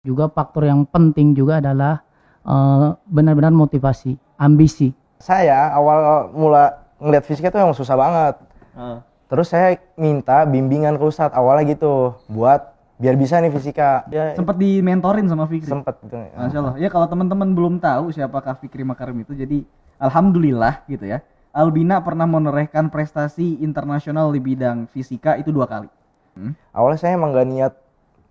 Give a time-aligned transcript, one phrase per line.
[0.00, 2.00] Juga faktor yang penting juga adalah
[2.44, 4.96] eh, benar-benar motivasi, ambisi.
[5.20, 8.34] Saya awal mula ngeliat fisika tuh emang susah banget.
[8.72, 9.04] Ah.
[9.28, 14.08] Terus saya minta bimbingan ke Ustadz awalnya gitu buat biar bisa nih fisika.
[14.08, 15.68] Ya Sempat dimentorin sama Fikri.
[15.68, 16.16] sempet gitu.
[16.16, 16.74] Masya Allah.
[16.80, 19.68] Ya kalau teman-teman belum tahu siapakah Fikri Makarim itu, jadi
[20.00, 21.20] alhamdulillah gitu ya.
[21.52, 25.90] Albina pernah menorehkan prestasi internasional di bidang fisika itu dua kali.
[26.38, 26.56] Hmm?
[26.72, 27.72] Awalnya saya emang gak niat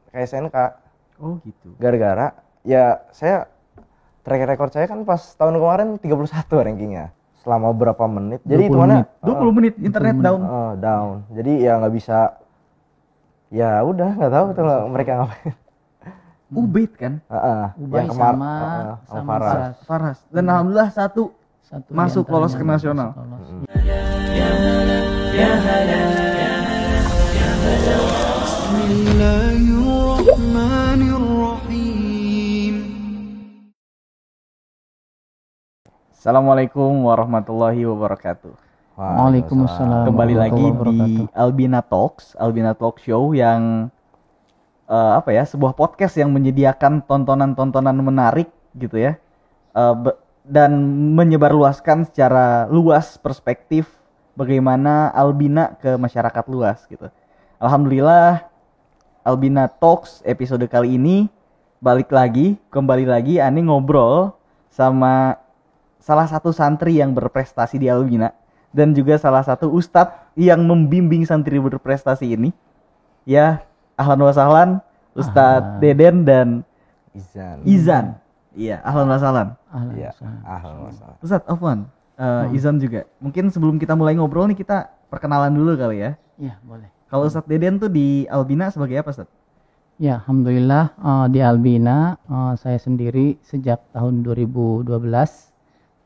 [0.09, 0.55] ke SNK
[1.19, 1.75] Oh gitu.
[1.77, 2.33] Gara-gara
[2.63, 3.47] ya saya
[4.23, 7.05] track record saya kan pas tahun kemarin 31 rankingnya
[7.43, 8.39] selama berapa menit.
[8.43, 9.07] Jadi itu mana?
[9.23, 10.27] 20 uh, menit internet 20 menit.
[10.27, 10.41] down.
[10.43, 11.15] Uh, down.
[11.35, 12.17] Jadi ya nggak bisa.
[13.49, 15.53] Ya udah nggak tahu tuh mereka ngapain.
[16.49, 17.21] Ubit kan?
[17.29, 19.75] Uh, uh, Ubay yang kemar sama, uh, sama Faras.
[19.85, 20.17] Faras.
[20.33, 20.51] Dan hmm.
[20.51, 21.23] alhamdulillah satu,
[21.61, 23.13] satu masuk lolos ke nasional.
[23.13, 23.47] Lolos.
[23.49, 23.63] Hmm.
[23.85, 24.01] Ya,
[25.37, 25.99] ya, ya, ya,
[26.33, 26.38] ya.
[36.19, 38.51] Assalamualaikum warahmatullahi wabarakatuh.
[38.99, 40.03] Waalaikumsalam.
[40.11, 43.87] Kembali lagi di Albina Talks, Albina Talk Show yang
[44.83, 49.15] eh, apa ya, sebuah podcast yang menyediakan tontonan-tontonan menarik gitu ya.
[49.71, 50.75] Be- dan
[51.15, 53.87] menyebarluaskan secara luas perspektif
[54.35, 57.07] bagaimana Albina ke masyarakat luas gitu.
[57.63, 58.43] Alhamdulillah
[59.23, 61.31] Albina Talks episode kali ini
[61.79, 64.35] balik lagi, kembali lagi Ani ngobrol
[64.67, 65.39] sama
[65.99, 68.31] salah satu santri yang berprestasi di Albina
[68.71, 72.49] dan juga salah satu ustadz yang membimbing santri berprestasi ini.
[73.27, 73.61] Ya,
[73.99, 74.69] ahlan wa sahlan
[75.17, 75.81] Ustadz Ahlan.
[75.83, 76.47] Deden dan
[77.11, 77.57] Izan.
[77.65, 78.05] Izan.
[78.55, 79.47] Iya, ahlan wa sahlan.
[79.69, 80.09] Ahlan Iya.
[80.13, 80.41] wasahlan.
[80.45, 81.17] Ahlan wasahlan.
[81.19, 81.79] Ustadz Afwan,
[82.15, 83.03] eh, Izan juga.
[83.19, 86.11] Mungkin sebelum kita mulai ngobrol nih kita perkenalan dulu kali ya.
[86.39, 86.87] Iya, boleh.
[87.09, 89.33] Kalau Ustadz Deden tuh di Albina sebagai apa, Ustadz?
[89.99, 95.48] Ya, alhamdulillah eh, di Albina eh, saya sendiri sejak tahun 2012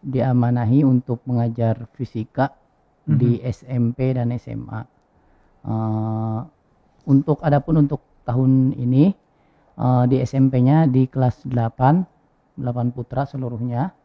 [0.04, 2.52] diamanahi untuk mengajar fisika
[3.04, 4.81] di SMP dan SMA.
[5.64, 6.40] Eh,
[7.08, 9.16] untuk adapun untuk tahun ini
[9.80, 13.96] eh, di SMP-nya di kelas 8, 8 putra seluruhnya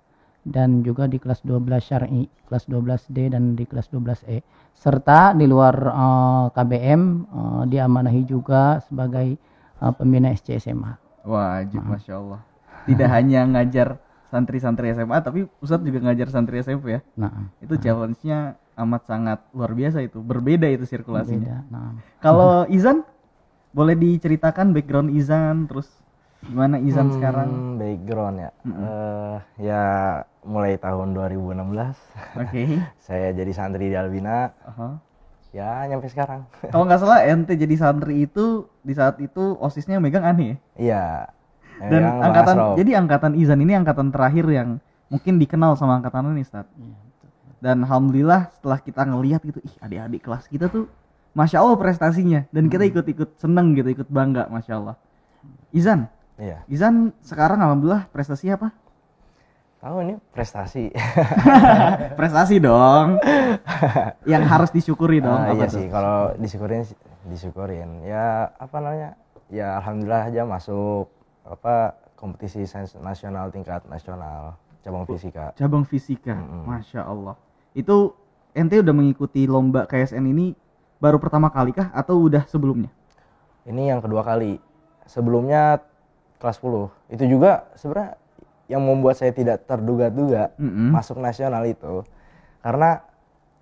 [0.48, 4.41] dan juga di kelas 12 syar'i, kelas 12D dan di kelas 12E.
[4.72, 10.94] Serta di luar eh, KBM eh, diamanahi juga sebagai eh, pembina SC SMA.
[11.28, 12.41] Wajib, masya Allah.
[12.88, 17.00] Tidak hanya ngajar santri-santri SMA, tapi Ustadz juga ngajar santri SMP ya.
[17.16, 20.21] Nah, Itu challenge-nya amat sangat luar biasa itu.
[20.21, 21.65] Berbeda itu sirkulasinya.
[21.65, 21.72] beda.
[21.72, 21.91] Nah,
[22.21, 23.03] Kalau Izan,
[23.72, 25.89] boleh diceritakan background Izan, terus
[26.44, 27.49] gimana Izan sekarang?
[27.50, 28.50] Hmm, background ya.
[28.65, 29.83] Eh, ya
[30.47, 31.99] mulai tahun 2016
[32.39, 32.62] Oke.
[33.09, 34.53] saya jadi santri di Albina.
[34.65, 35.00] Aha.
[35.56, 36.45] Ya nyampe sekarang.
[36.69, 40.56] Kalau nggak salah ente jadi santri itu di saat itu osisnya megang aneh ya.
[40.77, 41.05] Iya.
[41.78, 44.69] Yang Dan Bang angkatan jadi angkatan Izan ini angkatan terakhir yang
[45.09, 46.66] mungkin dikenal sama angkatan ini, Ustaz.
[47.59, 50.87] Dan alhamdulillah setelah kita ngelihat gitu, ih adik-adik kelas kita tuh
[51.34, 54.97] Masya Allah prestasinya dan kita ikut-ikut seneng gitu, ikut bangga Masya Allah.
[55.75, 56.06] Izan,
[56.39, 56.62] Iya.
[56.71, 58.71] Izan sekarang alhamdulillah prestasi apa?
[59.83, 60.91] Tahu ini prestasi.
[62.19, 63.19] prestasi dong.
[64.22, 65.34] yang harus disyukuri dong.
[65.34, 65.83] Ah, apa iya tuh?
[65.83, 66.83] sih kalau disyukurin
[67.27, 67.91] disyukurin.
[68.06, 69.10] Ya apa namanya?
[69.50, 71.10] Ya alhamdulillah aja masuk
[71.48, 74.54] apa kompetisi sains nasional tingkat nasional
[74.84, 75.53] cabang fisika.
[75.56, 76.64] Cabang fisika, Mm-mm.
[76.69, 77.34] masya Allah.
[77.72, 78.14] Itu
[78.53, 80.53] ente udah mengikuti lomba KSN ini
[81.00, 82.92] baru pertama kali kah atau udah sebelumnya?
[83.69, 84.60] Ini yang kedua kali.
[85.09, 85.81] Sebelumnya
[86.41, 87.16] kelas 10.
[87.16, 88.16] Itu juga sebenarnya
[88.69, 90.92] yang membuat saya tidak terduga-duga Mm-mm.
[90.92, 92.04] masuk nasional itu
[92.60, 93.00] karena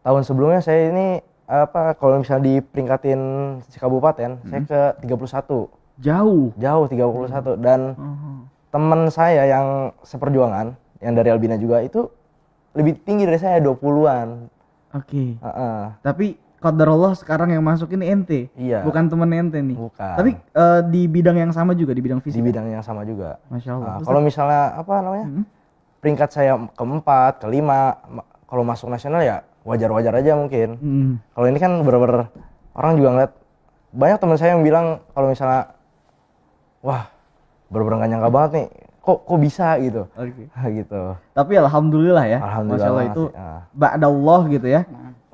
[0.03, 3.20] tahun sebelumnya saya ini apa kalau misalnya diperingkatin
[3.78, 6.52] kabupaten saya ke 31 Jauh.
[6.56, 8.44] jauh 31 dan Oh.
[8.68, 9.66] teman saya yang
[10.00, 12.08] seperjuangan yang dari Albina juga itu
[12.72, 14.52] lebih tinggi dari saya 20-an
[14.92, 15.36] Oke.
[15.36, 15.80] Heeh.
[16.00, 16.26] Tapi
[16.66, 18.40] Allah sekarang yang masuk ini ente.
[18.58, 18.82] Iya.
[18.82, 19.76] Bukan temen ente nih.
[19.78, 20.14] Bukan.
[20.18, 22.42] Tapi eh, di bidang yang sama juga di bidang di fisika.
[22.42, 23.94] bidang yang sama juga Masya Allah.
[24.00, 25.44] Terus kalau misalnya apa namanya Mm-mm.
[26.00, 31.10] peringkat saya keempat kelima ma- kalau masuk nasional ya wajar-wajar aja mungkin Mm.
[31.32, 32.34] kalau ini kan bener-bener
[32.72, 33.32] orang juga ngeliat
[33.92, 35.75] banyak teman saya yang bilang kalau misalnya
[36.86, 37.10] wah
[37.66, 38.66] bener-bener gak nyangka banget nih
[39.06, 40.50] kok kok bisa gitu Oke.
[40.83, 42.38] gitu Tapi alhamdulillah ya.
[42.42, 43.24] Alhamdulillah Masya Allah itu.
[43.38, 44.83] Ah, ba'dallah gitu ya.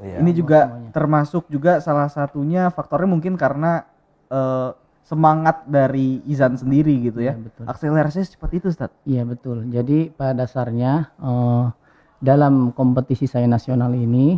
[0.04, 0.16] iya.
[0.20, 3.88] ini juga termasuk juga salah satunya faktornya mungkin karena
[4.28, 4.76] eh,
[5.08, 7.32] semangat dari Izan sendiri gitu ya.
[7.32, 7.64] Iya, betul.
[7.64, 8.92] Akselerasinya secepat itu, Ustaz.
[9.08, 9.64] Iya betul.
[9.72, 11.64] Jadi pada dasarnya eh,
[12.20, 14.36] dalam kompetisi saya nasional ini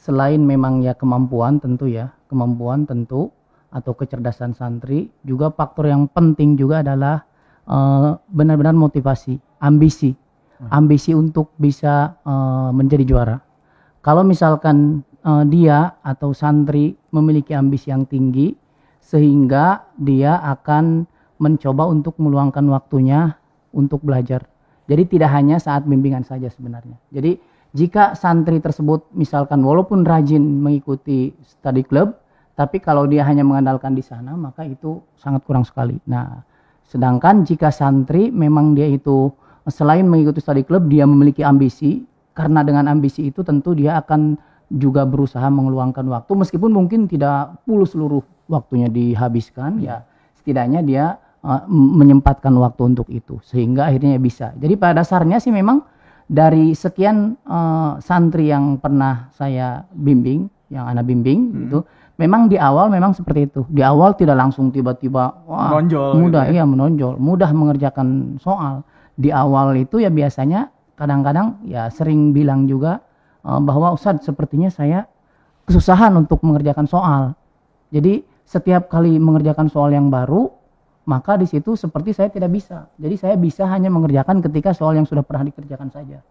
[0.00, 3.30] selain memang ya kemampuan tentu ya kemampuan tentu
[3.76, 7.20] atau kecerdasan santri juga faktor yang penting juga adalah
[7.68, 10.16] eh, benar-benar motivasi, ambisi,
[10.72, 13.36] ambisi untuk bisa eh, menjadi juara.
[14.00, 18.56] Kalau misalkan eh, dia atau santri memiliki ambisi yang tinggi,
[19.06, 21.06] sehingga dia akan
[21.38, 23.38] mencoba untuk meluangkan waktunya
[23.70, 24.48] untuk belajar.
[24.90, 26.98] Jadi tidak hanya saat bimbingan saja sebenarnya.
[27.14, 27.38] Jadi
[27.76, 32.18] jika santri tersebut misalkan walaupun rajin mengikuti study club,
[32.56, 36.00] tapi kalau dia hanya mengandalkan di sana maka itu sangat kurang sekali.
[36.08, 36.40] Nah,
[36.88, 39.28] sedangkan jika santri memang dia itu
[39.68, 44.40] selain mengikuti study club dia memiliki ambisi, karena dengan ambisi itu tentu dia akan
[44.72, 48.18] juga berusaha mengeluangkan waktu meskipun mungkin tidak full seluruh
[48.50, 50.02] waktunya dihabiskan ya
[50.42, 51.04] setidaknya dia
[51.46, 54.50] uh, menyempatkan waktu untuk itu sehingga akhirnya bisa.
[54.58, 55.82] Jadi pada dasarnya sih memang
[56.26, 61.86] dari sekian uh, santri yang pernah saya bimbing, yang anak bimbing gitu,
[62.16, 63.60] memang di awal memang seperti itu.
[63.68, 66.54] Di awal tidak langsung tiba-tiba wah Menonjol mudah gitu ya.
[66.60, 68.84] iya menonjol, mudah mengerjakan soal.
[69.16, 73.04] Di awal itu ya biasanya kadang-kadang ya sering bilang juga
[73.44, 75.04] uh, bahwa Ustadz sepertinya saya
[75.68, 77.36] kesusahan untuk mengerjakan soal.
[77.92, 80.48] Jadi setiap kali mengerjakan soal yang baru,
[81.06, 82.86] maka di situ seperti saya tidak bisa.
[82.98, 86.22] Jadi saya bisa hanya mengerjakan ketika soal yang sudah pernah dikerjakan saja.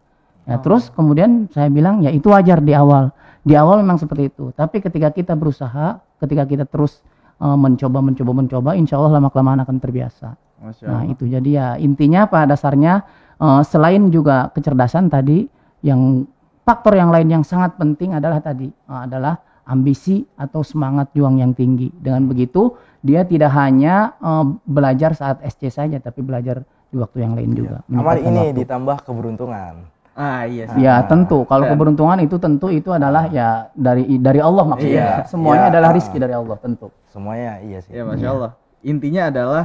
[0.45, 3.09] Ya, terus kemudian saya bilang ya itu wajar di awal.
[3.41, 4.53] Di awal memang seperti itu.
[4.53, 7.01] Tapi ketika kita berusaha, ketika kita terus
[7.41, 10.37] uh, mencoba, mencoba, mencoba, insya Allah lama kelamaan akan terbiasa.
[10.61, 11.13] Masya Nah Allah.
[11.13, 13.03] itu jadi ya intinya pada dasarnya
[13.37, 15.45] eh, selain juga kecerdasan tadi,
[15.85, 16.25] yang
[16.65, 21.53] faktor yang lain yang sangat penting adalah tadi eh, adalah ambisi atau semangat juang yang
[21.53, 21.89] tinggi.
[21.93, 22.73] Dengan begitu
[23.05, 27.83] dia tidak hanya eh, belajar saat SC saja, tapi belajar di waktu yang lain juga.
[27.91, 28.59] Amal ini waktu.
[28.65, 29.94] ditambah keberuntungan.
[30.15, 30.79] Ah iya sih.
[30.79, 34.95] Ya tentu kalau Dan- keberuntungan itu tentu itu adalah ya dari dari Allah maksudnya.
[35.21, 35.71] Iya, Semuanya iya.
[35.75, 36.87] adalah rizki dari Allah tentu.
[37.11, 37.91] Semuanya iya sih.
[37.91, 38.51] Ya masya Allah.
[38.79, 39.63] Intinya adalah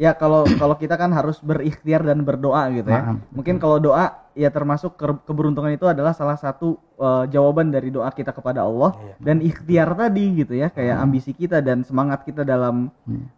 [0.00, 3.04] ya kalau kalau kita kan harus berikhtiar dan berdoa gitu ya.
[3.04, 3.16] Paham.
[3.30, 8.08] Mungkin kalau doa ya termasuk ke- keberuntungan itu adalah salah satu uh, jawaban dari doa
[8.08, 9.14] kita kepada Allah Iya.
[9.20, 12.88] dan ikhtiar tadi gitu ya kayak ambisi kita dan semangat kita dalam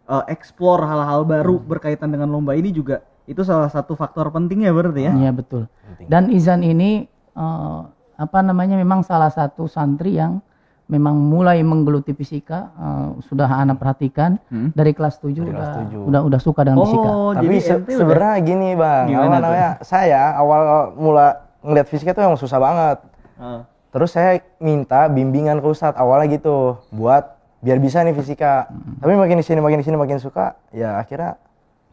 [0.07, 4.71] uh, explore hal-hal baru berkaitan dengan lomba ini juga itu salah satu faktor penting ya
[4.71, 5.13] berarti ya.
[5.13, 5.65] Iya betul.
[5.65, 6.07] Penting.
[6.07, 7.79] Dan Izan ini eh,
[8.15, 10.39] apa namanya memang salah satu santri yang
[10.85, 14.69] memang mulai menggeluti fisika eh, sudah anak perhatikan Hmm.
[14.71, 17.09] dari kelas 7 Dari udah, kelas udah udah suka dengan fisika.
[17.09, 19.69] Oh, Tapi jadi se- sebenarnya gini bang, Gimana namanya?
[19.81, 20.61] Saya awal
[20.93, 21.27] mula
[21.59, 22.97] ngeliat fisika tuh emang susah banget.
[23.35, 23.65] Ah.
[23.89, 28.67] Terus saya minta bimbingan ke Ustadz awalnya gitu, buat biar bisa nih fisika.
[28.99, 31.39] Tapi makin di sini makin di sini makin suka, ya akhirnya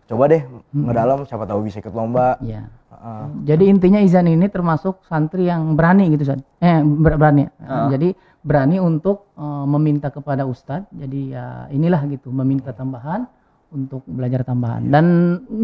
[0.05, 2.37] coba deh ngedalam, siapa tahu bisa ikut lomba.
[2.39, 2.67] Iya.
[2.93, 3.25] Heeh.
[3.47, 6.41] Jadi intinya Izan ini termasuk santri yang berani gitu San.
[6.59, 7.49] Eh ber- berani.
[7.59, 7.89] Ah.
[7.89, 10.91] Jadi berani untuk eh, meminta kepada ustadz.
[10.91, 13.25] Jadi ya inilah gitu, meminta tambahan
[13.69, 14.85] untuk belajar tambahan.
[14.85, 15.05] Dan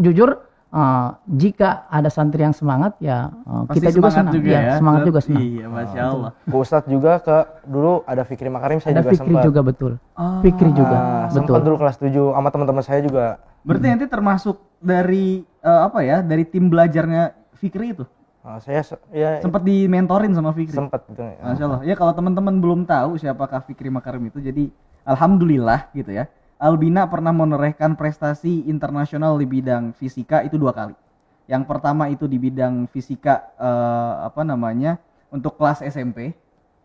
[0.00, 3.28] jujur eh, jika ada santri yang semangat ya
[3.68, 4.34] Pasti kita juga semangat senang.
[4.34, 4.74] juga Iya, ya.
[4.76, 5.42] semangat juga senang.
[5.44, 6.30] Iya, masya Allah.
[6.42, 7.36] Ke Ustadz juga ke
[7.66, 9.44] dulu ada Fikri Makarim saya Ada juga Fikri sempat.
[9.44, 9.92] juga betul.
[10.14, 10.40] Ah.
[10.40, 11.34] Fikri juga Nah, betul.
[11.44, 13.26] sempat dulu kelas 7 sama teman-teman saya juga.
[13.68, 16.24] Berarti nanti termasuk dari eh, apa ya?
[16.24, 18.08] Dari tim belajarnya Fikri itu.
[18.40, 18.80] Nah, saya
[19.12, 20.72] ya Sempat dimentorin sama Fikri.
[20.72, 21.20] sempat gitu.
[21.20, 21.80] Masya Allah.
[21.84, 24.72] Ya kalau teman-teman belum tahu siapakah Fikri Makarim itu, jadi
[25.04, 26.24] alhamdulillah gitu ya.
[26.56, 30.96] Albina pernah menorehkan prestasi internasional di bidang fisika itu dua kali.
[31.44, 34.96] Yang pertama itu di bidang fisika eh, apa namanya
[35.28, 36.32] untuk kelas SMP,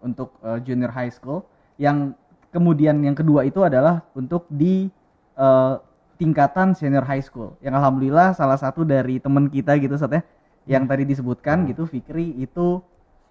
[0.04, 1.48] untuk eh, junior high school.
[1.80, 2.14] Yang
[2.52, 4.92] kemudian yang kedua itu adalah untuk di
[5.40, 5.74] eh,
[6.18, 7.56] tingkatan senior high school.
[7.60, 10.22] Yang alhamdulillah salah satu dari teman kita gitu Sat, ya,
[10.70, 12.80] yang tadi disebutkan gitu Fikri itu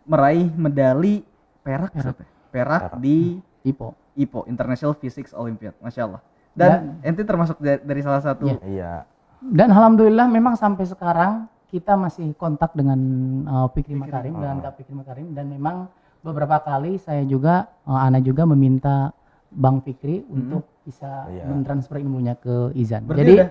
[0.05, 1.23] meraih medali
[1.63, 2.27] perak Sat, ya?
[2.51, 3.95] perak di Ipo.
[4.13, 6.21] IPO International Physics Olympiad, masya Allah.
[6.53, 8.45] Dan ente termasuk dari, dari salah satu.
[8.45, 8.61] Iya.
[8.69, 8.93] Iya.
[9.41, 13.01] Dan alhamdulillah memang sampai sekarang kita masih kontak dengan
[13.49, 15.89] uh, Fikri Makarim dengan Kak Fikri Makarim dan memang
[16.21, 19.11] beberapa kali saya juga uh, Ana juga meminta
[19.49, 21.45] Bang Fikri untuk bisa Iya.
[21.47, 23.07] mentransfer ilmunya ke Izan.
[23.07, 23.49] Berarti Jadi udah,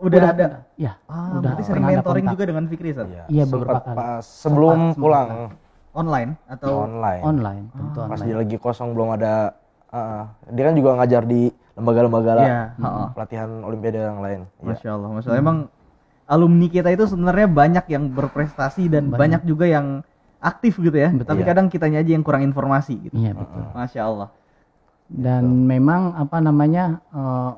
[0.00, 0.46] udah ada.
[0.74, 2.34] ya, Ah, udah berarti sering mentoring kontak.
[2.34, 3.06] juga dengan Fikri Sat?
[3.06, 3.24] Iya.
[3.26, 3.96] Iya, Sempat beberapa kali.
[3.96, 5.02] pas sebelum Sempat, sempat.
[5.02, 5.30] pulang
[5.90, 7.22] Online atau online.
[7.22, 8.22] online, tentu Pas online.
[8.22, 9.32] dia lagi kosong belum ada
[9.88, 11.40] uh, dia kan juga ngajar di
[11.74, 12.44] lembaga-lembaga lah.
[12.44, 14.40] Iya, Hmm, pelatihan olimpiade yang lain.
[14.52, 14.66] Iya.
[14.68, 15.40] Masya Allah, Masya Allah.
[15.40, 15.58] Emang
[16.24, 20.04] alumni kita itu sebenarnya banyak yang berprestasi dan banyak, juga yang
[20.38, 21.10] aktif gitu ya.
[21.10, 21.24] Betul.
[21.26, 21.48] Tapi Iya.
[21.48, 23.14] kadang kitanya aja yang kurang informasi gitu.
[23.16, 23.62] Iya, betul.
[23.72, 24.28] Masya Allah.
[25.08, 27.52] Dan memang apa namanya eh,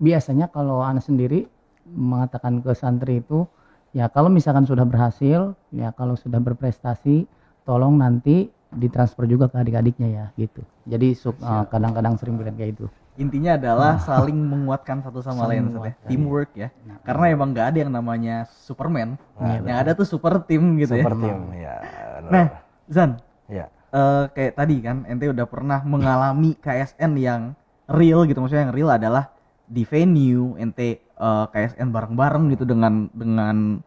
[0.00, 1.44] biasanya kalau anak sendiri
[1.86, 3.46] mengatakan ke santri itu
[3.94, 7.24] ya kalau misalkan sudah berhasil ya kalau sudah berprestasi
[7.64, 10.60] tolong nanti ditransfer juga ke adik-adiknya ya gitu.
[10.88, 12.88] Jadi eh, kadang-kadang sering bilang kayak itu.
[13.16, 15.92] intinya adalah saling menguatkan satu sama lain Ustaz ya.
[16.04, 16.68] teamwork ya.
[17.00, 19.16] Karena emang nggak ada yang namanya Superman.
[19.40, 21.74] Yang ada tuh super team gitu super ya team ya
[22.20, 22.28] benar.
[22.28, 22.46] nah
[22.92, 23.10] Zan.
[23.48, 27.42] Ya eh, kayak tadi kan ente udah pernah mengalami KSN yang
[27.88, 28.44] real gitu.
[28.44, 29.32] Maksudnya yang real adalah
[29.64, 33.80] di venue ente eh, KSN bareng-bareng gitu dengan dengan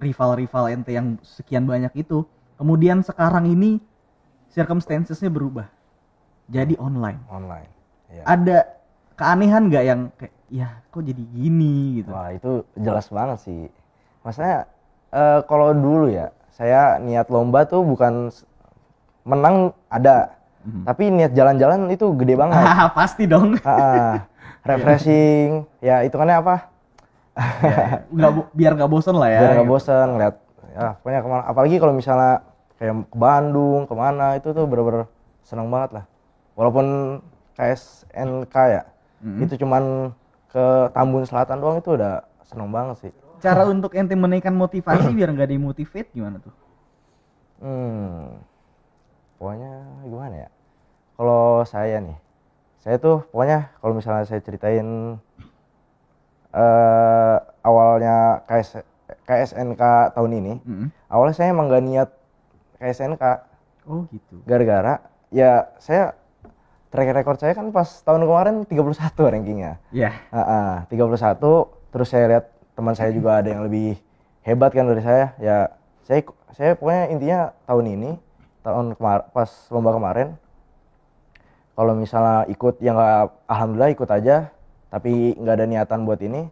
[0.00, 2.24] rival-rival ente yang sekian banyak itu.
[2.56, 3.76] Kemudian sekarang ini
[4.48, 5.68] circumstancesnya berubah.
[6.48, 7.20] Jadi online.
[7.28, 7.82] Online
[8.12, 8.58] ya ada
[9.16, 12.02] keanehan nggak yang kayak ya kok jadi gini?
[12.02, 12.12] gitu.
[12.12, 13.62] Wah itu jelas banget sih.
[14.20, 14.68] Maksudnya
[15.12, 18.28] eh, kalau dulu ya, saya niat lomba tuh bukan
[19.22, 20.34] menang ada,
[20.84, 22.62] tapi niat jalan-jalan itu gede banget.
[22.98, 24.22] Pasti dong ah.
[24.62, 26.70] refreshing, ya itu apa?
[28.12, 30.34] nggak bo- biar nggak bosen lah ya Biar nggak bosen ngeliat,
[30.76, 31.42] ya pokoknya ke mana.
[31.48, 32.44] Apalagi kalau misalnya
[32.76, 35.08] kayak ke Bandung, ke mana itu tuh bener-bener
[35.42, 36.04] senang banget lah.
[36.54, 37.18] Walaupun
[37.56, 38.82] KSNK ya,
[39.40, 40.12] itu cuman
[40.52, 43.12] ke Tambun Selatan doang itu udah seneng banget sih.
[43.42, 46.54] cara untuk ente menaikkan motivasi biar nggak demotivate gimana tuh
[47.58, 48.38] Hmm,
[49.42, 49.72] pokoknya
[50.06, 50.48] gimana ya?
[51.18, 52.14] Kalau saya nih,
[52.78, 55.18] saya tuh pokoknya kalau misalnya saya ceritain
[56.54, 58.86] eh awalnya KS,
[59.26, 59.82] KSNK
[60.14, 60.88] tahun ini, Mm-mm.
[61.10, 62.08] awalnya saya emang gak niat
[62.78, 63.24] KSNK,
[63.90, 66.14] oh gitu gara-gara ya saya
[66.92, 69.80] track record saya kan pas tahun kemarin 31 rankingnya.
[69.90, 71.40] ya Ah, ah, 31
[71.90, 72.44] terus saya lihat
[72.76, 73.96] teman saya juga ada yang lebih
[74.44, 75.72] hebat kan dari saya ya
[76.04, 76.20] saya
[76.52, 78.10] saya pokoknya intinya tahun ini
[78.62, 80.28] tahun kemar pas lomba kemarin.
[81.72, 84.36] Kalau misalnya ikut ya nggak alhamdulillah ikut aja
[84.92, 86.46] tapi nggak ada niatan buat ini.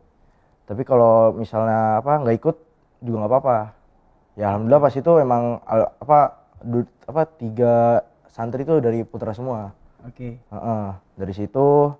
[0.64, 2.56] Tapi kalau misalnya apa nggak ikut
[3.02, 3.58] juga nggak apa-apa.
[4.38, 5.42] Ya alhamdulillah pas itu emang
[6.00, 6.18] apa
[6.62, 7.74] du- apa tiga
[8.30, 9.74] santri itu dari putra semua.
[10.06, 10.40] Oke.
[10.40, 10.84] Heeh.
[11.20, 11.92] dari situ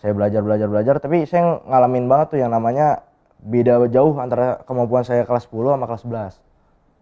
[0.00, 3.04] saya belajar belajar belajar tapi saya ngalamin banget tuh yang namanya
[3.44, 6.40] beda jauh antara kemampuan saya kelas 10 sama kelas 11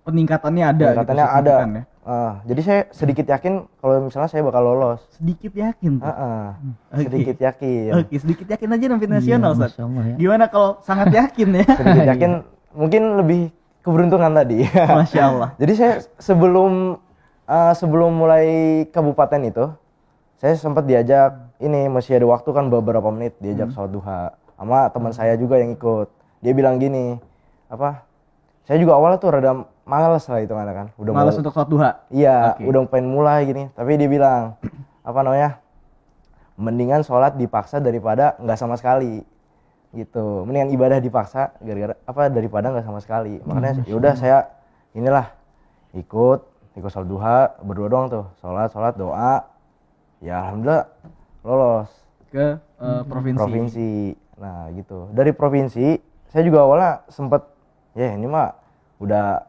[0.09, 1.85] peningkatannya ada gitu, katanya ada signifikan ya.
[2.09, 6.47] Eh, jadi saya sedikit yakin kalau misalnya saya bakal lolos sedikit yakin tuh Heeh.
[6.89, 7.03] Oke.
[7.05, 10.15] sedikit yakin oke sedikit yakin aja sampai nasional Iya, ya.
[10.17, 12.31] gimana kalau sangat yakin ya sedikit yakin
[12.73, 13.53] mungkin lebih
[13.85, 14.65] keberuntungan tadi
[14.99, 16.97] masya Allah Jadi saya sebelum
[17.45, 18.47] eh, sebelum mulai
[18.89, 19.65] kabupaten itu,
[20.41, 24.21] saya sempat diajak ini masih ada waktu kan beberapa menit diajak sholat duha
[24.57, 26.09] sama teman saya juga yang ikut.
[26.41, 27.19] Dia bilang gini,
[27.67, 28.03] apa?
[28.63, 29.53] Saya juga awalnya tuh rada
[29.89, 31.91] males lah itu kan, udah malas mau, untuk sholat duha?
[32.13, 32.69] Iya, Oke.
[32.69, 33.73] udah pengen mulai gini.
[33.73, 34.61] Tapi dia bilang,
[35.01, 35.51] apa namanya?
[36.61, 39.25] Mendingan sholat dipaksa daripada nggak sama sekali.
[39.97, 40.45] Gitu.
[40.45, 43.41] Mendingan ibadah dipaksa gara-gara apa daripada nggak sama sekali.
[43.49, 44.39] Makanya ya udah saya
[44.93, 45.33] inilah
[45.97, 46.45] ikut
[46.77, 48.27] ikut sholat duha berdua doang tuh.
[48.45, 49.49] Sholat sholat doa.
[50.21, 50.85] Ya alhamdulillah
[51.47, 51.89] lolos.
[52.29, 53.39] Ke eh, provinsi.
[53.39, 53.91] provinsi.
[54.37, 55.09] Nah gitu.
[55.15, 55.97] Dari provinsi
[56.29, 57.41] saya juga awalnya sempet
[57.97, 58.53] ya ini mah
[59.01, 59.48] udah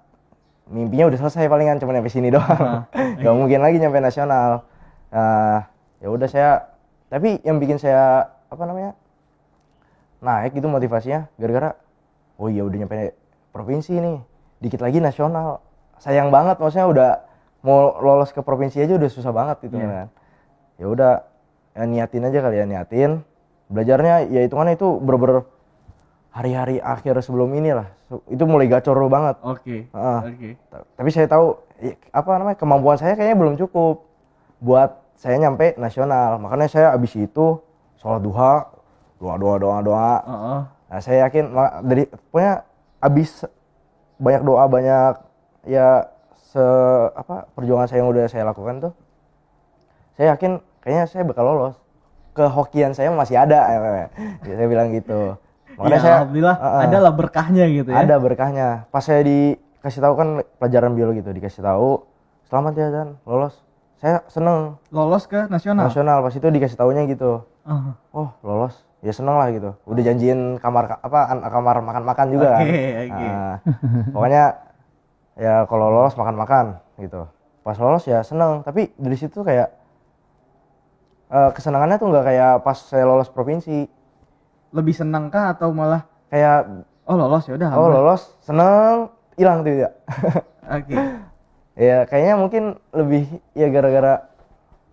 [0.69, 2.85] mimpinya udah selesai palingan cuma sampai sini doang.
[3.19, 4.63] Nggak mungkin lagi nyampe nasional.
[5.09, 5.65] Nah
[5.99, 6.51] ya udah saya
[7.09, 8.93] tapi yang bikin saya apa namanya
[10.19, 11.73] naik gitu motivasinya gara-gara
[12.37, 13.15] oh iya udah nyampe
[13.49, 14.17] provinsi nih
[14.61, 15.63] dikit lagi nasional.
[15.99, 17.09] Sayang banget maksudnya udah
[17.59, 19.87] mau lolos ke provinsi aja udah susah banget gitu Iya.
[19.87, 20.07] kan.
[20.79, 21.13] Ya udah
[21.75, 23.11] ya niatin aja kali ya niatin.
[23.69, 25.43] Belajarnya ya hitungannya itu bener-bener
[26.29, 29.37] hari-hari akhir sebelum ini lah Su- itu mulai gacor banget.
[29.41, 30.21] Oke Ah.
[30.23, 30.49] oke.
[30.67, 34.05] Ta- tapi saya tahu i- apa namanya kemampuan saya kayaknya belum cukup
[34.59, 36.37] buat saya nyampe nasional.
[36.37, 37.59] Makanya saya abis itu
[37.95, 38.65] sholat duha
[39.17, 40.13] doa doa doa doa.
[40.21, 40.61] Heeh.
[40.89, 42.65] nah saya yakin dari pokoknya
[42.99, 43.45] abis
[44.17, 45.13] banyak doa banyak
[45.63, 46.65] ya se
[47.13, 48.93] apa perjuangan saya yang udah saya lakukan tuh
[50.11, 51.77] saya yakin kayaknya saya bakal lolos.
[52.31, 54.07] Kehokian saya masih ada ya,
[54.47, 55.35] saya bilang gitu
[55.79, 56.81] makanya Ya, saya alhamdulillah Ah, ah.
[56.83, 58.03] ada lah berkahnya gitu ya.
[58.03, 58.67] Ada berkahnya.
[58.91, 60.27] Pas saya dikasih tahu kan
[60.59, 62.03] pelajaran biologi itu dikasih tahu
[62.51, 63.55] selamat ya dan lolos.
[63.99, 64.75] Saya seneng.
[64.91, 65.87] Lolos ke nasional?
[65.87, 67.47] Nasional pas itu dikasih taunya gitu.
[67.63, 67.95] Ah.
[68.11, 68.75] oh lolos.
[68.99, 69.71] Ya seneng lah gitu.
[69.87, 72.67] Udah janjiin kamar apa kamar makan makan juga kan.
[72.67, 73.27] Oke, oke.
[73.31, 73.55] Nah,
[74.11, 74.43] pokoknya
[75.39, 76.65] ya kalau lolos makan makan
[76.99, 77.23] gitu.
[77.63, 79.71] Pas lolos ya seneng tapi dari situ kayak
[81.31, 83.87] eh, kesenangannya tuh nggak kayak pas saya lolos provinsi
[84.69, 89.73] lebih senang kah atau malah kayak oh lolos ya udah oh lolos seneng hilang tuh
[89.85, 89.89] ya
[90.77, 90.95] oke
[91.79, 93.23] ya kayaknya mungkin lebih
[93.57, 94.13] ya gara-gara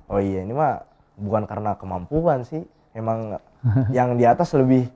[0.09, 0.87] oh iya ini mah
[1.19, 2.65] bukan karena kemampuan sih
[2.97, 3.37] emang
[3.97, 4.89] yang di atas lebih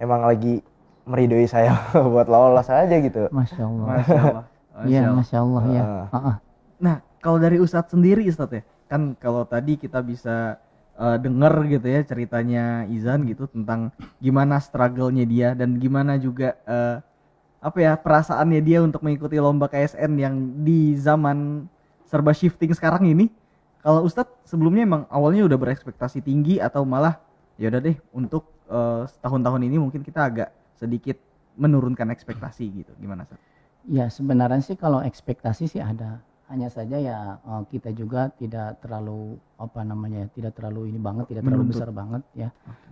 [0.00, 0.64] emang lagi
[1.04, 1.76] meridoi saya
[2.12, 3.86] buat lolos aja gitu Masya Allah.
[3.86, 5.16] masya Allah Masya Iya, Allah.
[5.22, 5.82] Masya Allah ya.
[5.86, 6.06] Ah.
[6.10, 6.36] Ah, ah.
[6.82, 10.58] Nah, kalau dari Ustadz sendiri Ustadz ya, kan kalau tadi kita bisa
[10.98, 13.90] eh, denger gitu ya ceritanya Izan gitu tentang
[14.22, 16.98] gimana struggle-nya dia dan gimana juga eh,
[17.64, 21.64] apa ya perasaannya dia untuk mengikuti lomba KSN yang di zaman
[22.04, 23.32] serba shifting sekarang ini.
[23.80, 27.20] Kalau Ustadz sebelumnya emang awalnya udah berekspektasi tinggi atau malah
[27.56, 31.16] ya udah deh untuk eh, setahun-tahun ini mungkin kita agak sedikit
[31.56, 32.92] menurunkan ekspektasi gitu.
[33.00, 33.44] Gimana Ustadz?
[33.84, 36.20] Ya sebenarnya sih kalau ekspektasi sih ada.
[36.52, 41.24] Hanya saja ya eh, kita juga tidak terlalu apa namanya ya, tidak terlalu ini banget,
[41.32, 41.80] tidak terlalu Menuntut.
[41.80, 42.48] besar banget ya.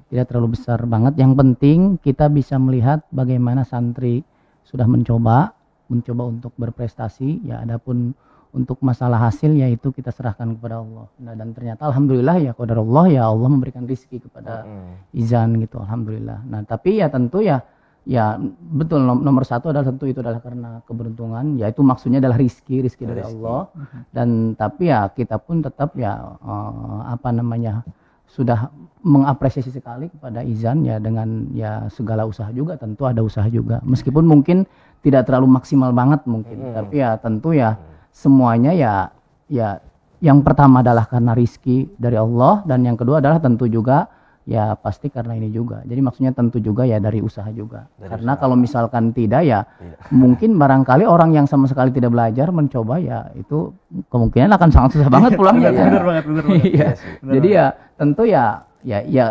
[0.09, 1.13] Tidak terlalu besar banget.
[1.17, 4.25] Yang penting kita bisa melihat bagaimana santri
[4.65, 5.53] sudah mencoba,
[5.89, 7.45] mencoba untuk berprestasi.
[7.49, 8.13] Ya adapun
[8.53, 11.09] untuk masalah hasil yaitu kita serahkan kepada Allah.
[11.25, 14.69] Nah, dan ternyata alhamdulillah ya kepada Allah ya Allah memberikan rizki kepada
[15.17, 17.65] izan gitu alhamdulillah nah tapi ya tentu ya
[18.03, 18.39] ya
[18.73, 19.03] betul.
[19.03, 21.59] Nom- nomor satu adalah tentu itu adalah karena keberuntungan.
[21.59, 23.39] Yaitu maksudnya adalah rizki rizki dari Rizki.
[23.39, 23.71] Allah.
[24.11, 27.87] Dan tapi ya kita pun tetap ya eh, apa namanya
[28.33, 28.73] sudah
[29.05, 32.81] mengapresiasi sekali kepada izan ya dengan ya segala usaha juga.
[32.81, 33.79] Tentu ada usaha juga.
[33.85, 34.65] Meskipun mungkin
[35.03, 36.59] tidak terlalu maksimal banget mungkin.
[36.63, 36.75] Mm.
[36.79, 37.75] tapi ya tentu ya
[38.15, 39.11] semuanya ya
[39.51, 39.83] ya
[40.23, 42.63] yang pertama adalah karena rizki dari Allah.
[42.65, 44.07] Dan yang kedua adalah tentu juga
[44.43, 45.87] ya pasti karena ini juga.
[45.87, 47.87] Jadi maksudnya tentu juga ya dari usaha juga.
[47.99, 48.43] Dari karena usaha.
[48.43, 50.11] kalau misalkan tidak ya Tidak.
[50.23, 53.71] mungkin barangkali orang yang sama sekali tidak belajar mencoba ya itu
[54.11, 55.71] kemungkinan akan sangat susah banget pulangnya.
[55.71, 56.65] Bener, kan bener banget, bener banget.
[56.67, 56.71] Iya.
[56.73, 56.89] Iya
[57.23, 58.45] jadi ya tentu ya
[58.83, 59.27] ya ya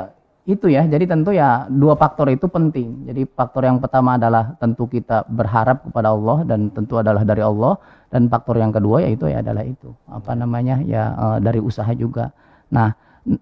[0.47, 0.87] itu ya.
[0.87, 3.05] Jadi tentu ya dua faktor itu penting.
[3.05, 7.77] Jadi faktor yang pertama adalah tentu kita berharap kepada Allah dan tentu adalah dari Allah.
[8.11, 9.91] Dan faktor yang kedua yaitu ya adalah itu.
[10.07, 10.81] Apa namanya?
[10.83, 12.33] Ya eh, dari usaha juga.
[12.73, 12.91] Nah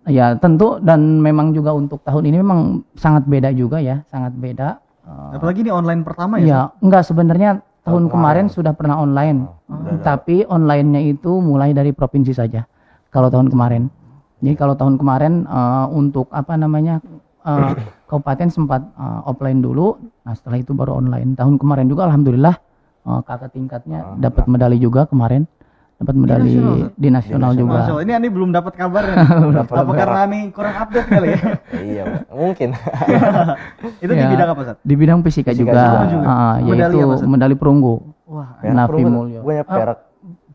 [0.07, 2.59] ya tentu dan memang juga untuk tahun ini memang
[2.99, 4.79] sangat beda juga ya sangat beda.
[5.07, 6.45] Eh, Apalagi ini online pertama ya.
[6.45, 8.13] ya enggak sebenarnya tahun kemarin.
[8.13, 9.47] kemarin sudah pernah online.
[9.47, 12.67] Oh, tapi online-nya itu mulai dari provinsi saja
[13.13, 13.87] kalau tahun kemarin.
[14.39, 16.99] Jadi kalau tahun kemarin eh, untuk apa namanya
[17.47, 17.73] eh,
[18.11, 19.95] kabupaten sempat eh, offline dulu.
[20.27, 21.39] Nah setelah itu baru online.
[21.39, 22.55] Tahun kemarin juga alhamdulillah
[23.07, 25.47] eh, kakak tingkatnya dapat medali juga kemarin
[25.99, 26.91] dapat medali nasional, Ustaz?
[26.95, 29.15] di nasional Di juga Allah, ini Ani belum dapat kabar ya.
[29.59, 29.95] Dapat Apa kabar.
[29.99, 31.35] karena Ani kurang update kali ya?
[31.35, 31.51] Ya,
[31.91, 32.69] iya, mungkin.
[34.03, 34.31] Itu di Ya.
[34.31, 34.77] bidang apa, Sat?
[34.79, 36.23] di bidang fisika, Fisika juga, juga.
[36.25, 37.27] Ah, Medali yaitu apa, Ustaz?
[37.27, 37.93] medali perunggu
[38.25, 39.11] Wah, Perak, Nafi perunggu.
[39.11, 39.39] Mulyo.
[39.41, 39.99] Bukannya Ah, perak,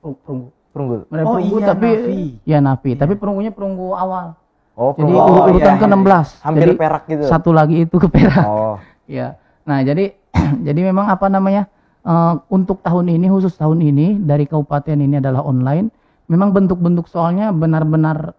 [0.01, 0.95] per- perunggu perunggu.
[1.07, 2.19] medali Oh, perunggu iya, tapi Nafi.
[2.43, 4.27] ya nafi tapi perunggunya perunggu awal
[4.73, 5.21] Oh, jadi perunggu.
[5.21, 7.23] ur- Oh, urutan iya, ke 16 Hampir jadi perak gitu.
[7.25, 10.17] satu lagi itu ke perak Oh, ya nah jadi
[10.67, 11.71] jadi memang apa namanya
[12.05, 15.89] eh, untuk tahun ini khusus tahun ini dari kabupaten ini adalah online
[16.29, 18.33] memang bentuk-bentuk soalnya benar-benar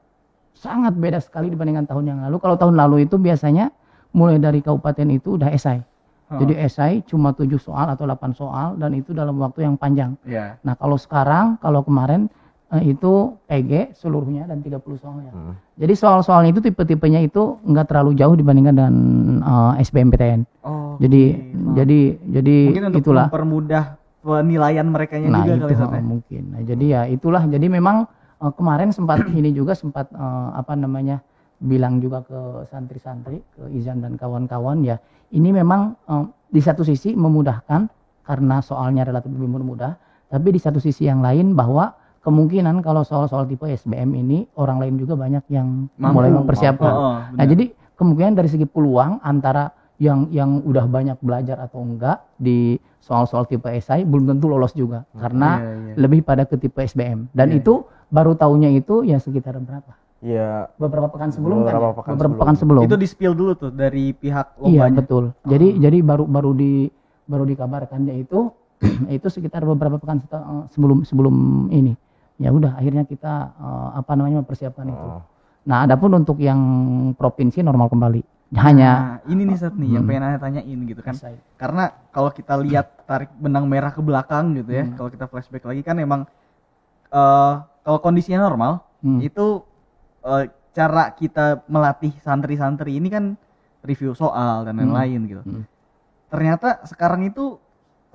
[0.56, 3.70] sangat beda sekali dibandingkan tahun yang lalu kalau tahun lalu itu biasanya
[4.16, 5.82] mulai dari kabupaten itu udah esai
[6.26, 6.42] Oh.
[6.42, 10.58] jadi esai cuma 7 soal atau 8 soal dan itu dalam waktu yang panjang Iya.
[10.66, 12.34] Nah kalau sekarang, kalau kemarin
[12.82, 15.32] itu PG seluruhnya dan 30 soalnya.
[15.32, 15.54] Hmm.
[15.78, 18.96] Jadi soal-soalnya itu tipe-tipenya itu nggak terlalu jauh dibandingkan dengan
[19.44, 20.42] eh, SBMPTN.
[20.66, 20.98] Oh.
[20.98, 22.00] Jadi oke, jadi
[22.40, 23.28] jadi mungkin untuk itulah.
[23.28, 23.84] mempermudah
[24.26, 25.98] penilaian mereka Nah juga itu kali Sat, ya?
[26.02, 26.44] eh, mungkin.
[26.50, 27.44] Nah, jadi ya itulah.
[27.46, 28.10] Jadi memang
[28.42, 31.22] eh, kemarin sempat ini juga sempat eh, apa namanya
[31.62, 34.98] bilang juga ke santri-santri, ke Izan dan kawan-kawan ya.
[35.30, 37.88] Ini memang eh, di satu sisi memudahkan
[38.26, 39.94] karena soalnya relatif lebih mudah,
[40.32, 41.94] tapi di satu sisi yang lain bahwa
[42.26, 46.90] kemungkinan kalau soal-soal tipe SBM ini orang lain juga banyak yang Mampu, mulai mempersiapkan.
[46.90, 51.80] Oh, oh, Nah, jadi kemungkinan dari segi peluang antara yang yang udah banyak belajar atau
[51.80, 55.94] enggak di soal-soal tipe esai belum tentu lolos juga karena Iya, iya.
[55.96, 59.94] lebih pada ke tipe SBM dan Iya, itu baru tahunya itu ya sekitar berapa?
[60.20, 61.70] Iya, Beberapa pekan sebelum kan?
[61.70, 61.96] Beberapa ya?
[61.96, 62.42] pekan Beberapa sebelum.
[62.42, 62.82] pekan sebelum.
[62.84, 64.98] itu di spill dulu tuh dari pihak iya lombanya.
[65.00, 65.24] betul.
[65.46, 66.90] Jadi jadi baru baru di
[67.24, 68.50] baru dikabarkannya itu
[69.16, 71.36] itu sekitar beberapa pekan eh, sebelum sebelum
[71.70, 71.94] ini.
[72.36, 75.08] Ya udah akhirnya kita eh, apa namanya mempersiapkan itu.
[75.08, 75.24] Oh.
[75.66, 76.60] Nah, adapun untuk yang
[77.18, 78.22] provinsi normal kembali.
[78.56, 80.10] Hanya Nah, ini nih Sat nih yang Hmm.
[80.14, 81.16] pengen Anda tanyain gitu kan.
[81.18, 81.36] esai.
[81.58, 84.94] Karena kalau kita lihat tarik benang merah ke belakang gitu ya, Hmm.
[84.94, 86.22] kalau kita flashback lagi kan emang
[87.10, 89.22] eh kalau kondisinya normal Hmm.
[89.24, 89.64] itu
[90.26, 90.46] eh,
[90.76, 93.38] cara kita melatih santri-santri ini kan
[93.82, 94.92] review soal dan Hmm.
[94.92, 95.42] lain-lain gitu.
[95.42, 95.64] Hmm.
[96.30, 97.58] Ternyata sekarang itu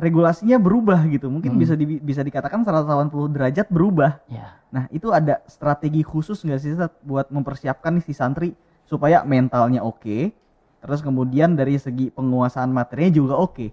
[0.00, 1.28] regulasinya berubah gitu.
[1.28, 1.60] Mungkin Hmm.
[1.60, 4.24] bisa di- bisa dikatakan 180 derajat berubah.
[4.26, 4.56] Ya.
[4.72, 8.56] Nah, itu ada strategi khusus nggak sih Sat, buat mempersiapkan nih si santri
[8.88, 10.32] supaya mentalnya oke,
[10.80, 13.68] terus kemudian dari segi penguasaan materinya juga oke.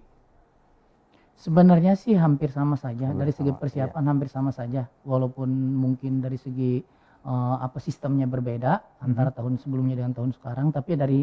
[1.38, 6.36] Sebenarnya sih hampir sama saja dari segi sama, persiapan hampir sama saja walaupun mungkin dari
[6.36, 6.82] segi
[7.24, 11.22] eh, apa sistemnya berbeda antara tahun sebelumnya dengan tahun sekarang tapi dari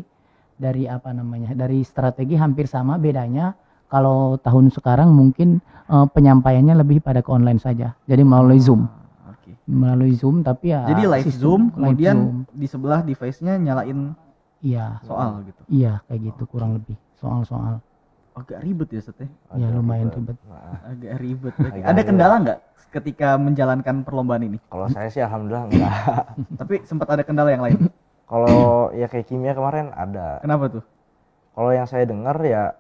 [0.55, 3.59] dari apa namanya dari strategi hampir sama bedanya
[3.95, 8.91] kalau tahun sekarang mungkin eh, penyampaiannya lebih pada ke online saja jadi melalui Zoom
[9.23, 9.55] Ah, Oke.
[9.65, 12.37] melalui Zoom tapi ya Jadi live sistem Zoom, live kemudian Zoom.
[12.51, 13.99] di sebelah device-nya nyalain
[14.61, 15.63] iya soal gitu.
[15.71, 17.79] iya kayak gitu kurang lebih soal-soal
[18.35, 19.31] Agak ribet ya Set ya?
[19.55, 20.19] ya Agak lumayan ribet.
[20.19, 21.55] ribet Nah, Agak ribet.
[21.55, 22.05] Agak Ada ribet.
[22.05, 22.59] kendala nggak
[22.91, 24.59] ketika menjalankan perlombaan ini?
[24.65, 25.95] kalau saya sih alhamdulillah enggak.
[26.61, 27.79] Tapi sempat ada kendala yang lain.
[28.25, 30.41] kalau ya kayak kimia kemarin ada.
[30.41, 30.83] Kenapa tuh?
[31.55, 32.75] Kalau yang saya dengar ya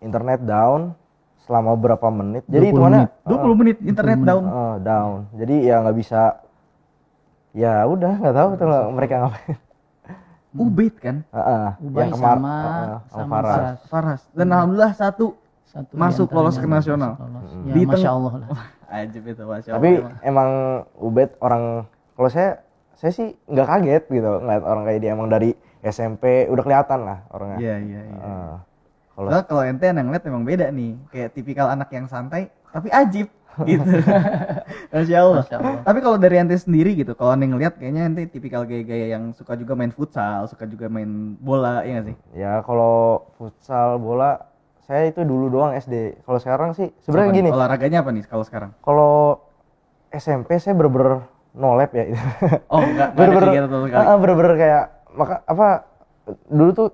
[0.00, 0.92] internet down
[1.40, 2.44] selama berapa menit.
[2.44, 3.40] Jadi 20 hitungannya menit.
[3.46, 4.42] 20 menit internet down.
[4.44, 5.12] eh, down.
[5.32, 6.22] Jadi ya nggak bisa.
[7.50, 9.56] Ya udah nggak tahu tuh lah mereka ngapain.
[10.58, 11.16] Ubed kan?
[11.28, 13.36] Heeh, Ubay yang kemar- sama heeh, sama.
[13.38, 13.78] Faras.
[13.86, 14.20] Faras.
[14.30, 15.26] Dan alhamdulillah satu
[15.64, 17.12] Satu Masuk lolos ke nasional.
[17.14, 17.52] lolos.
[17.52, 17.60] Mm.
[17.62, 18.48] Ya, Di masya Allah lah.
[18.98, 20.24] Ajib itu Masya Tapi Allah, emang.
[20.24, 20.50] emang
[20.96, 21.64] Ubed orang
[22.16, 26.62] kalau saya saya sih nggak kaget gitu ngeliat orang kayak dia emang dari SMP udah
[26.62, 27.58] kelihatan lah orangnya.
[27.60, 28.16] Iya iya iya.
[29.18, 30.94] Kalau kalau ente yang ngeliat emang beda nih.
[31.10, 33.26] Kayak tipikal anak yang santai tapi ajib
[33.66, 33.82] gitu.
[34.94, 35.42] Masya Allah.
[35.42, 35.82] Masya Allah.
[35.82, 39.58] Tapi kalau dari ente sendiri gitu, kalau ente ngeliat kayaknya ente tipikal gaya-gaya yang suka
[39.58, 42.16] juga main futsal, suka juga main bola, iya gak sih?
[42.38, 44.46] ya kalau futsal bola
[44.86, 46.22] saya itu dulu doang SD.
[46.22, 47.50] Kalau sekarang sih sebenarnya gini.
[47.50, 47.52] nih?
[47.58, 48.70] Olahraganya apa nih kalau sekarang?
[48.86, 49.42] Kalau
[50.14, 51.26] SMP saya bener-bener
[51.58, 52.14] no lab ya.
[52.70, 53.66] Oh enggak, bener-bener
[54.22, 54.84] bener-bener kayak
[55.18, 55.82] maka apa
[56.46, 56.88] dulu tuh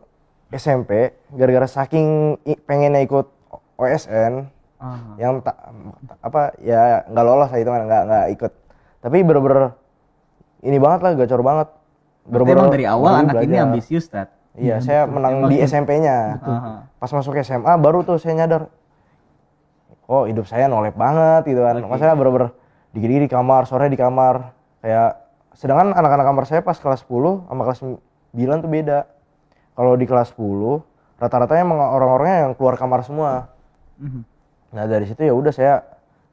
[0.54, 3.26] SMP gara-gara saking pengennya ikut
[3.74, 5.16] OSN Ah.
[5.16, 5.56] yang tak
[6.20, 8.52] apa ya nggak lolos lah itu kan nggak nggak ikut.
[9.00, 9.72] Tapi bener-bener
[10.60, 11.68] ini banget lah gacor banget.
[12.28, 13.64] Emang dari awal anak ini belajar.
[13.64, 14.28] ambisius, Tat.
[14.56, 16.72] iya saya menang di SMP-nya Aha.
[17.00, 18.68] pas masuk SMA baru tuh saya nyadar
[20.04, 21.80] oh hidup saya nolep banget gitu kan.
[21.80, 22.48] Maksudnya bener-bener
[22.92, 24.52] dikit-dikit di kamar sore di kamar.
[24.84, 25.16] Kayak
[25.56, 27.96] sedangkan anak-anak kamar saya pas kelas 10 sama kelas 9
[28.60, 28.98] tuh beda
[29.74, 30.82] kalau di kelas 10
[31.16, 33.50] rata-ratanya emang orang-orangnya yang keluar kamar semua
[33.96, 34.22] Mhm.
[34.70, 35.82] nah dari situ ya udah saya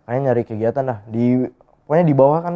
[0.03, 1.45] kayak nyari kegiatan dah di
[1.83, 2.55] pokoknya di bawah kan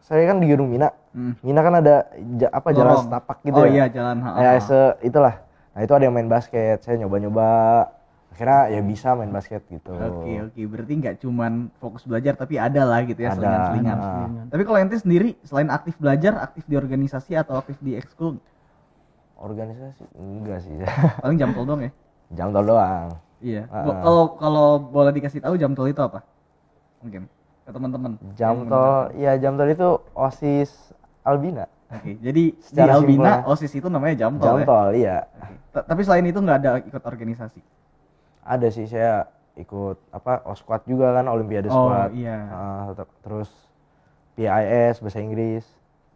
[0.00, 1.34] saya kan di gedung Mina Hmm.
[1.40, 3.04] Mina kan ada ja- apa jalan Lorong.
[3.04, 4.16] setapak gitu oh ya iya, jalan.
[4.20, 5.34] ha, ya se itulah
[5.68, 7.48] nah itu ada yang main basket saya nyoba-nyoba
[8.30, 12.84] akhirnya ya bisa main basket gitu Oke oke, berarti nggak cuman fokus belajar tapi ada
[12.84, 13.98] lah gitu ya Ada, selingan-selingan.
[13.98, 14.28] ah.
[14.46, 18.38] Tapi kalau ente sendiri selain aktif belajar, aktif di organisasi atau aktif di ekskul,
[19.38, 20.74] organisasi enggak sih
[21.22, 21.90] paling jam tol dong ya.
[22.30, 23.70] jam tol doang Iya.
[23.70, 24.02] Ah, Bo- ah.
[24.02, 26.26] Kalau kalau boleh dikasih tahu jam tol itu apa?
[26.98, 27.30] Mungkin
[27.62, 28.12] ke teman-teman.
[28.34, 30.90] jam tol ya jam tol itu osis
[31.22, 33.48] albina Oke, jadi di Albina simpelnya.
[33.48, 34.66] OSIS itu namanya jam tol jam ya.
[34.66, 35.16] tol iya.
[35.70, 37.60] Ta- Tapi selain itu nggak ada ikut organisasi.
[38.42, 39.24] ada sih saya
[39.54, 42.38] ikut apa osquad juga kan olimpiade Oh, squad iya.
[42.92, 43.48] Ter- terus
[44.34, 45.64] PIS bahasa Inggris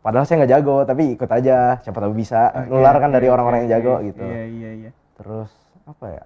[0.03, 3.65] padahal saya nggak jago tapi ikut aja siapa tahu bisa Oke, nular kan dari orang-orang
[3.67, 4.91] yang jago gitu Iya iya iya.
[5.17, 5.51] terus
[5.87, 6.23] apa ya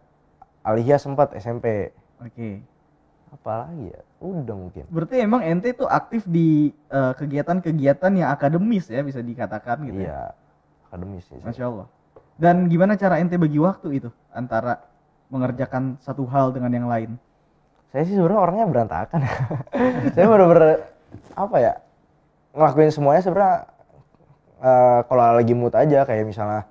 [0.66, 2.64] Alihya sempat SMP Oke.
[3.30, 8.88] apa lagi ya udah mungkin Berarti emang ente itu aktif di eh, kegiatan-kegiatan yang akademis
[8.88, 10.00] ya bisa dikatakan gitu.
[10.02, 10.08] ya?
[10.08, 10.20] iya
[10.88, 11.46] akademis sih saya.
[11.52, 11.86] Masya Allah.
[12.40, 14.80] Dan gimana cara ente bagi waktu itu antara
[15.28, 17.20] mengerjakan satu hal dengan yang lain?
[17.96, 19.20] saya sih sebenarnya orangnya berantakan
[20.14, 20.84] saya bener-bener
[21.32, 21.72] apa ya
[22.56, 23.56] ngelakuin semuanya sebenarnya
[24.64, 26.64] eh, kalau lagi mood aja kayak misalnya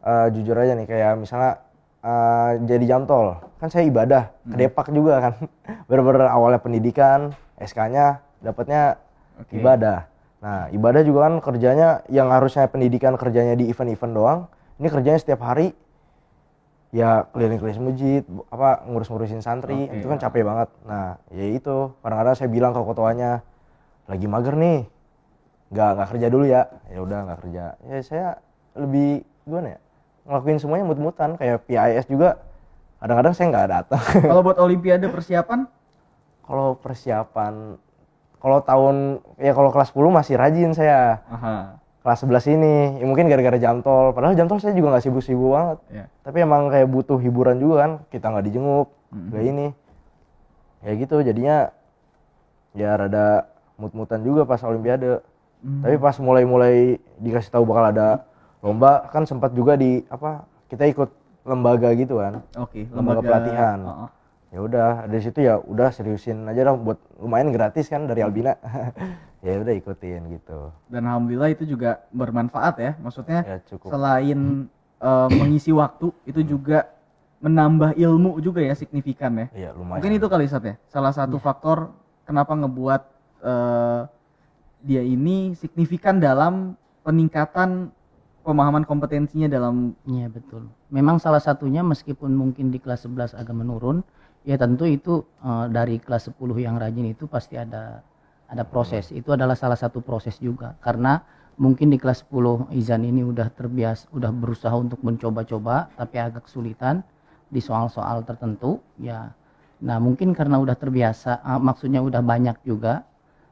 [0.00, 1.60] eh, jujur aja nih kayak misalnya
[2.00, 5.34] eh, jadi jam tol kan saya ibadah ke Depak juga kan
[5.88, 8.96] bener-bener awalnya pendidikan SK-nya dapatnya
[9.36, 9.60] Oke.
[9.60, 10.08] ibadah
[10.40, 14.40] nah ibadah juga kan kerjanya yang harusnya pendidikan kerjanya di event-event doang
[14.80, 15.76] ini kerjanya setiap hari
[16.90, 20.22] ya keliling-keliling masjid apa ngurus-ngurusin santri Oke, itu kan ya.
[20.26, 23.44] capek banget nah ya itu kadang-kadang saya bilang ke ketuanya
[24.06, 24.78] lagi mager nih.
[25.70, 26.62] Nggak nggak kerja dulu ya.
[26.88, 27.64] Ya udah nggak kerja.
[27.84, 28.28] Ya saya
[28.78, 29.80] lebih gimana ya
[30.28, 31.34] ngelakuin semuanya mut-mutan.
[31.34, 32.38] Kayak PIS juga
[33.00, 34.04] kadang-kadang saya nggak datang.
[34.30, 35.66] Kalau buat olimpiade persiapan?
[36.40, 37.78] kalau persiapan
[38.42, 41.22] kalau tahun ya kalau kelas 10 masih rajin saya.
[41.30, 41.78] Aha.
[42.00, 44.10] kelas 11 ini ya mungkin gara-gara jam tol.
[44.10, 45.78] Padahal jam tol saya juga nggak sibuk-sibuk banget.
[45.94, 46.04] Ya.
[46.26, 49.30] tapi emang kayak butuh hiburan juga kan kita nggak dijenguk Mm-mm.
[49.30, 49.66] nggak ini.
[50.82, 51.56] Ya gitu jadinya
[52.74, 53.49] ya rada
[53.80, 55.24] mut-mutan juga pas olimpiade
[55.60, 55.84] Hmm.
[55.84, 58.24] tapi pas mulai-mulai dikasih tahu bakal ada
[58.64, 61.12] lomba kan sempat juga di apa kita ikut
[61.44, 63.76] lembaga gitu kan Oke, lembaga pelatihan.
[63.84, 64.10] Oh, oh.
[64.48, 68.56] ya udah dari situ ya udah seriusin aja dong buat lumayan gratis kan dari Albina
[69.44, 72.92] ya udah ikutin gitu Dan alhamdulillah itu juga bermanfaat ya.
[72.96, 74.64] Maksudnya ya cukup selain
[74.96, 76.88] eh, mengisi waktu itu juga
[77.44, 79.68] menambah ilmu juga ya signifikan ya.
[79.68, 80.80] ya lumayan Mungkin itu kali Sat ya.
[80.88, 81.92] Salah satu faktor
[82.24, 83.09] kenapa ngebuat
[83.42, 84.00] eh,
[84.80, 87.92] dia ini signifikan dalam peningkatan
[88.40, 90.72] pemahaman kompetensinya dalam Iya betul.
[90.88, 94.00] Memang salah satunya meskipun mungkin di kelas 11 agak menurun,
[94.48, 98.00] ya tentu itu eh, dari kelas 10 yang rajin itu pasti ada
[98.50, 99.14] ada proses.
[99.14, 101.22] Itu adalah salah satu proses juga karena
[101.60, 107.04] mungkin di kelas 10 Izan ini udah terbiasa, udah berusaha untuk mencoba-coba tapi agak kesulitan
[107.52, 109.28] di soal-soal tertentu ya.
[109.80, 113.04] Nah, mungkin karena udah terbiasa, ah, maksudnya udah banyak juga.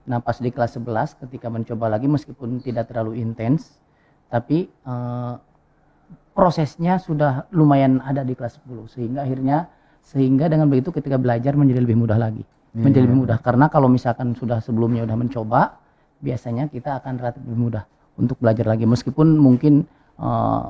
[0.09, 3.77] Nah, pas di kelas 11 ketika mencoba lagi meskipun tidak terlalu intens,
[4.33, 5.35] tapi eh,
[6.33, 9.69] prosesnya sudah lumayan ada di kelas 10 sehingga akhirnya
[10.01, 12.41] sehingga dengan begitu ketika belajar menjadi lebih mudah lagi.
[12.73, 15.83] Menjadi lebih mudah karena kalau misalkan sudah sebelumnya udah mencoba,
[16.25, 17.85] biasanya kita akan relatif lebih mudah
[18.17, 19.85] untuk belajar lagi meskipun mungkin
[20.17, 20.65] eh,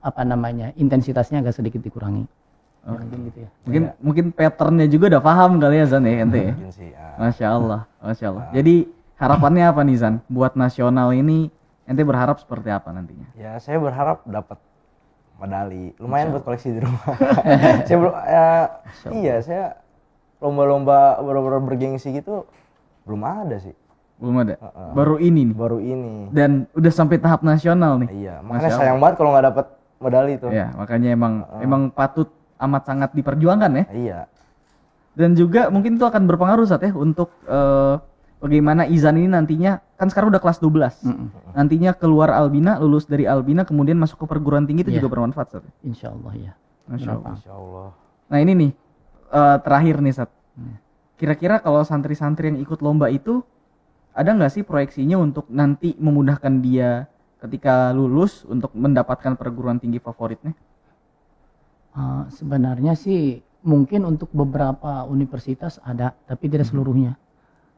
[0.00, 2.24] apa namanya intensitasnya agak sedikit dikurangi.
[2.80, 3.48] Ya, mungkin gitu ya.
[3.64, 6.40] Mungkin mungkin patternnya juga udah paham kali ya Zan ya ente.
[6.40, 6.52] ya?
[6.56, 6.90] Mungkin sih.
[6.96, 7.14] ah.
[7.20, 8.44] Masya Allah, Masya Allah.
[8.56, 8.74] Jadi
[9.20, 10.14] harapannya apa nih Zan?
[10.32, 11.52] Buat nasional ini
[11.84, 13.28] ente berharap seperti apa nantinya?
[13.36, 14.56] Ya saya berharap dapat
[15.36, 15.92] medali.
[16.00, 17.04] Lumayan buat koleksi di rumah.
[17.86, 18.46] saya belum ya,
[19.12, 19.64] iya saya
[20.40, 22.48] lomba-lomba benar-benar bergengsi gitu
[23.04, 23.76] belum ada sih.
[24.20, 24.56] Belum ada.
[24.96, 25.56] Baru ini nih.
[25.56, 26.28] Baru ini.
[26.32, 28.08] Dan udah sampai tahap nasional nih.
[28.12, 29.66] Iya, makanya sayang banget kalau nggak dapat
[30.00, 30.46] medali itu.
[30.52, 32.28] Ya, makanya emang emang patut
[32.60, 33.84] amat sangat diperjuangkan ya.
[33.90, 34.20] Iya.
[35.10, 37.94] Dan juga mungkin itu akan berpengaruh saat ya untuk eh,
[38.38, 41.04] bagaimana Izan ini nantinya kan sekarang udah kelas 12.
[41.52, 45.02] Nantinya keluar Albina, lulus dari Albina kemudian masuk ke perguruan tinggi itu Iya.
[45.02, 45.62] juga bermanfaat Sat.
[45.64, 45.72] ya?
[45.82, 46.52] Insya Allah ya.
[46.88, 47.34] Masya Allah.
[47.36, 47.88] Insya Allah.
[48.30, 48.70] Nah ini nih
[49.30, 50.30] eh, terakhir nih Sat.
[51.16, 53.44] Kira-kira kalau santri-santri yang ikut lomba itu
[54.10, 57.04] ada nggak sih proyeksinya untuk nanti memudahkan dia
[57.40, 60.56] ketika lulus untuk mendapatkan perguruan tinggi favoritnya?
[62.00, 67.16] Eh, sebenarnya sih mungkin untuk beberapa universitas ada, tapi tidak seluruhnya.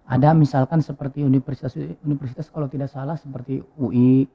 [0.07, 4.27] Ada misalkan seperti universitas universitas kalau tidak salah seperti UI,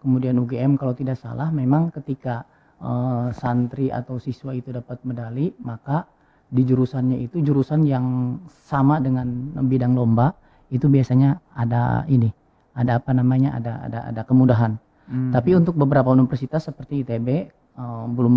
[0.00, 2.48] kemudian UGM kalau tidak salah memang ketika
[2.80, 6.08] eh, santri atau siswa itu dapat medali, maka
[6.48, 9.26] di jurusannya itu jurusan yang sama dengan
[9.66, 10.32] bidang lomba
[10.72, 12.30] itu biasanya ada ini,
[12.72, 14.80] ada apa namanya, ada ada ada kemudahan.
[15.04, 18.36] Tapi untuk beberapa universitas seperti ITB eh, belum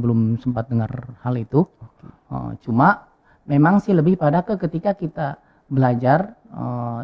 [0.00, 0.90] belum sempat dengar
[1.24, 1.66] hal itu.
[2.30, 3.08] Eh, cuma
[3.44, 7.00] memang sih lebih pada ke ketika kita belajar, eh,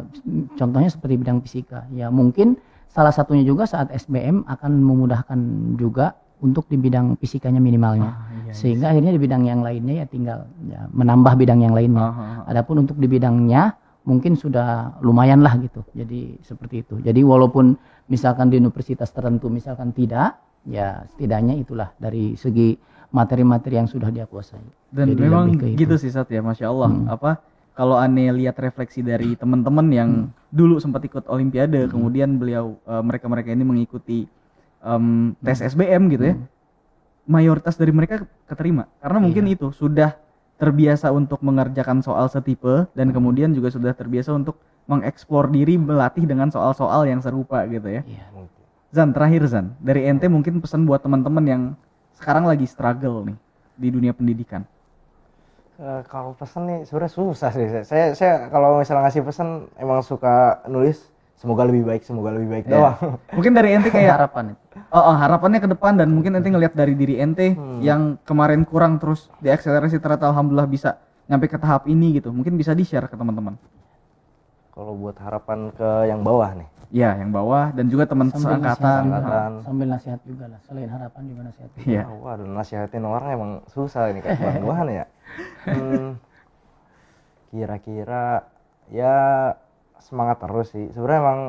[0.57, 1.85] contohnya seperti bidang fisika.
[1.93, 2.57] Ya mungkin
[2.91, 5.39] salah satunya juga saat SBM akan memudahkan
[5.79, 8.17] juga untuk di bidang fisikanya minimalnya.
[8.51, 12.43] Sehingga akhirnya di bidang yang lainnya ya tinggal ya, menambah bidang yang lainnya.
[12.49, 15.85] Adapun untuk di bidangnya mungkin sudah lumayan lah gitu.
[15.93, 16.97] Jadi seperti itu.
[16.99, 17.77] Jadi walaupun
[18.09, 22.77] misalkan di universitas tertentu misalkan tidak, ya setidaknya itulah dari segi
[23.11, 24.63] materi-materi yang sudah dia kuasai.
[24.91, 25.45] Dan Jadi memang
[25.75, 26.91] gitu sih Sat ya, masya Allah.
[27.11, 27.43] Apa
[27.75, 30.09] kalau aneh lihat refleksi dari teman-teman yang
[30.51, 34.27] dulu sempat ikut Olimpiade, kemudian beliau eh, mereka-mereka ini mengikuti
[34.83, 36.35] em, tes SBM gitu ya,
[37.27, 38.87] mayoritas dari mereka keterima.
[38.99, 40.15] Karena mungkin itu sudah
[40.59, 46.53] terbiasa untuk mengerjakan soal setipe dan kemudian juga sudah terbiasa untuk mengeksplor diri melatih dengan
[46.53, 48.01] soal-soal yang serupa gitu ya.
[48.05, 48.25] Iya.
[48.91, 51.61] Zan terakhir Zan dari ente mungkin pesan buat teman-teman yang
[52.19, 53.37] sekarang lagi struggle nih
[53.79, 54.67] di dunia pendidikan.
[55.81, 57.65] Eh, kalau pesan nih sebenarnya susah sih.
[57.71, 61.09] Saya, saya, saya kalau misalnya ngasih pesan emang suka nulis
[61.41, 63.17] semoga lebih baik, semoga lebih baik doang.
[63.39, 64.53] Mungkin dari ente kayak harapan
[64.93, 69.01] oh, oh, harapannya ke depan dan mungkin ente ngelihat dari diri ente yang kemarin kurang
[69.01, 72.29] terus diakselerasi ternyata alhamdulillah bisa nyampe ke tahap ini gitu.
[72.29, 73.57] Mungkin bisa di-share ke teman-teman.
[74.71, 76.67] Kalau buat harapan ke yang bawah nih.
[76.91, 79.63] Ya, yang bawah dan juga teman seangkatan.
[79.63, 80.59] sambil nasihat juga lah.
[80.67, 81.69] Selain harapan juga nasihat.
[81.87, 82.03] Iya.
[82.07, 85.05] Oh, waduh, nasihatin orang emang susah ini kayak bang Gohan ya.
[85.61, 86.17] Hmm,
[87.53, 88.49] kira-kira
[88.89, 89.15] ya
[90.01, 90.89] semangat terus sih.
[90.91, 91.39] Sebenarnya emang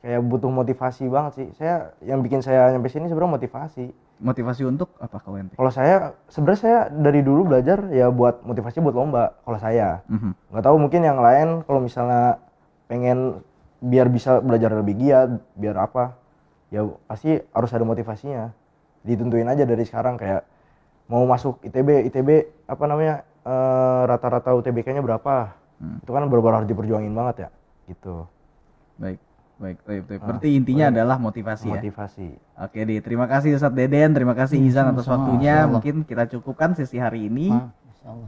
[0.00, 1.48] kayak butuh motivasi banget sih.
[1.58, 3.90] Saya yang bikin saya nyampe sini sebenarnya motivasi.
[4.18, 5.54] Motivasi untuk apa kalau ente?
[5.54, 9.38] Kalau saya sebenarnya saya dari dulu belajar ya buat motivasi buat lomba.
[9.46, 10.34] Kalau saya Mhm.
[10.50, 12.42] nggak tahu mungkin yang lain kalau misalnya
[12.90, 13.40] pengen
[13.78, 16.18] biar bisa belajar lebih giat, biar apa?
[16.74, 18.50] Ya pasti harus ada motivasinya.
[19.06, 20.42] Ditentuin aja dari sekarang kayak
[21.06, 22.28] mau masuk ITB, ITB
[22.66, 25.54] apa namanya eh, rata-rata UTBK-nya berapa?
[26.02, 27.48] Itu kan benar-benar harus diperjuangin banget ya,
[27.86, 28.26] gitu.
[28.98, 29.22] Baik.
[29.58, 30.20] Baik, baik, baik.
[30.22, 30.94] Ah, Berarti intinya baik.
[30.94, 31.74] adalah motivasi, motivasi.
[31.74, 31.82] ya.
[31.82, 32.28] Motivasi.
[32.62, 32.94] Oke, Di.
[33.02, 35.66] Terima kasih Ustaz Deden, terima kasih hmm, Izan atas waktunya.
[35.66, 37.50] Mungkin kita cukupkan sesi hari ini.
[37.50, 37.66] Ah,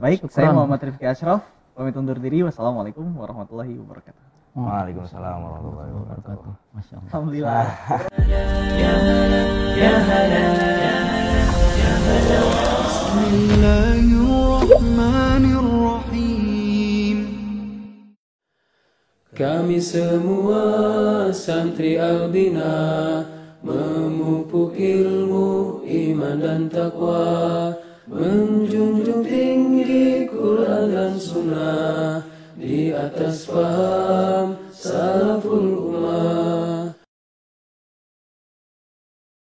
[0.03, 0.35] baik, Syukran.
[0.35, 1.47] saya Muhammad Rifki Ashraf.
[1.79, 2.43] Pamit undur diri.
[2.43, 4.23] Wassalamualaikum warahmatullahi wabarakatuh.
[4.59, 4.83] Ah.
[4.83, 6.51] Waalaikumsalam warahmatullahi wabarakatuh.
[6.75, 7.63] Masya Alhamdulillah.
[19.41, 20.61] Kami semua
[21.33, 23.25] santri Albina
[23.65, 27.73] memupuk ilmu, iman dan takwa,
[28.05, 32.21] menjunjung tinggi Quran dan Sunnah,
[32.53, 35.90] di atas paham salaful